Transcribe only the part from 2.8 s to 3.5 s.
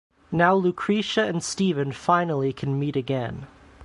again.